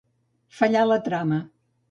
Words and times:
Fallar 0.61 0.87
la 0.93 0.99
trama. 1.09 1.41